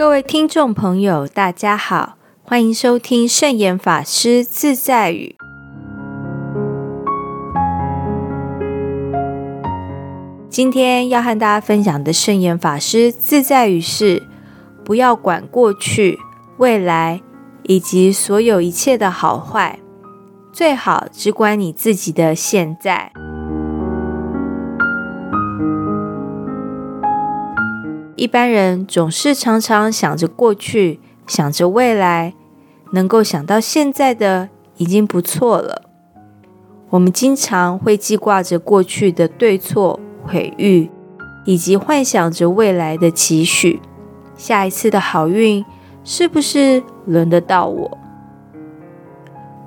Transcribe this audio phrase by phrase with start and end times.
[0.00, 5.36] 各位听众朋友，大家好，欢迎收听圣严法师自在语。
[10.48, 14.22] 今天要和大家分享的圣严法师自在语是：
[14.82, 16.18] 不要管过去、
[16.56, 17.20] 未来
[17.64, 19.80] 以及所有一切的好坏，
[20.50, 23.12] 最好只管你自己的现在。
[28.20, 32.34] 一般人总是常常想着过去，想着未来，
[32.92, 35.84] 能够想到现在的已经不错了。
[36.90, 40.90] 我们经常会记挂着过去的对错、毁誉，
[41.46, 43.80] 以及幻想着未来的期许。
[44.36, 45.64] 下一次的好运
[46.04, 47.98] 是不是轮得到我？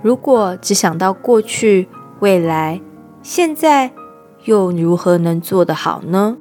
[0.04, 1.88] 如果只想到过去、
[2.20, 2.80] 未来，
[3.24, 3.90] 现在
[4.46, 6.38] 又如何能做得好呢？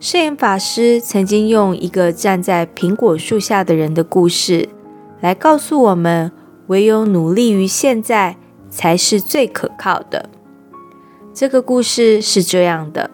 [0.00, 4.70] 摄影法师曾经用一个站在苹果树下的人的故事，
[5.20, 6.32] 来告诉我们：
[6.68, 8.38] 唯有努力于现在，
[8.70, 10.30] 才是最可靠的。
[11.34, 13.10] 这个故事是这样的：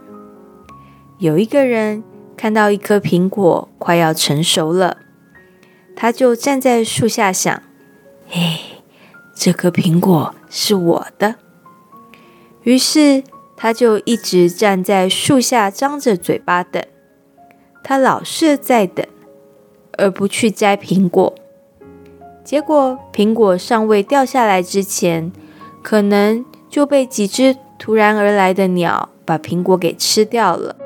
[1.19, 2.05] 有一个人
[2.37, 4.99] 看到一颗苹果快要成熟了，
[5.97, 7.61] 他就站在树下想
[8.31, 8.61] ：“嘿，
[9.35, 11.35] 这颗苹果是我的。”
[12.63, 13.25] 于是。
[13.57, 16.83] 他就一直站在树下，张着嘴巴等。
[17.83, 19.07] 他老是在等，
[19.97, 21.35] 而不去摘苹果。
[22.45, 25.33] 结果，苹果尚未掉下来之前，
[25.83, 30.77] 可能就被几只突然而来的鸟把苹果给吃掉了。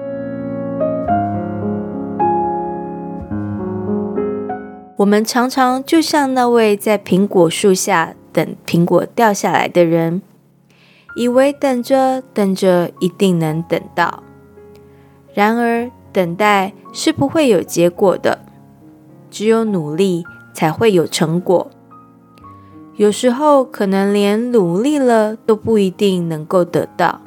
[4.97, 10.21] 我们常常就像那位在苹果树下等苹果掉下来的人。
[11.21, 14.23] 以为等着等着一定能等到，
[15.35, 18.39] 然而等待是不会有结果的，
[19.31, 21.71] 只有努力才会有成果。
[22.97, 27.21] 有时候可能连努力了都不一定能够得到，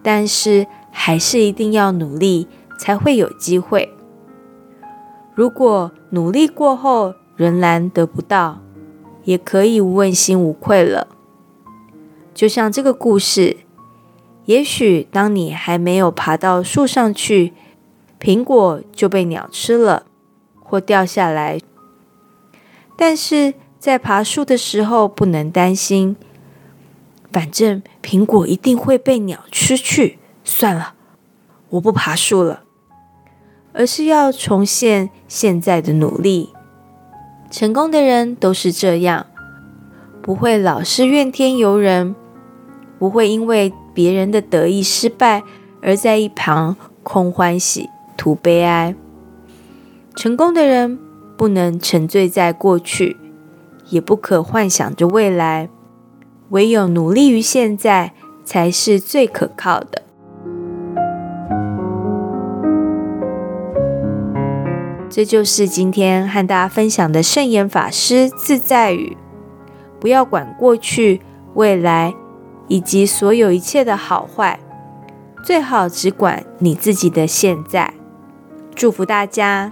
[0.00, 2.46] 但是还是一定要努力
[2.78, 3.92] 才会有机会。
[5.34, 8.60] 如果努力过后仍然得不到，
[9.24, 11.08] 也可以问心无愧了。
[12.34, 13.58] 就像这个故事，
[14.46, 17.52] 也许当你还没有爬到树上去，
[18.20, 20.06] 苹果就被鸟吃了
[20.60, 21.60] 或掉下来。
[22.96, 26.16] 但是在爬树的时候不能担心，
[27.30, 30.18] 反正苹果一定会被鸟吃去。
[30.44, 30.94] 算了，
[31.70, 32.62] 我不爬树了，
[33.72, 36.50] 而是要重现现在的努力。
[37.50, 39.26] 成功的人都是这样，
[40.20, 42.14] 不会老是怨天尤人。
[43.02, 45.42] 不会因为别人的得意失败
[45.82, 48.94] 而在一旁空欢喜、图悲哀。
[50.14, 50.96] 成功的人
[51.36, 53.16] 不能沉醉在过去，
[53.88, 55.68] 也不可幻想着未来，
[56.50, 58.12] 唯有努力于现在
[58.44, 60.02] 才是最可靠的。
[65.10, 69.16] 这就是今天和大家分享的圣严法师自在语：
[69.98, 71.20] 不要管过去、
[71.54, 72.14] 未来。
[72.72, 74.58] 以及所有一切的好坏，
[75.44, 77.92] 最好只管你自己的现在。
[78.74, 79.70] 祝福大家。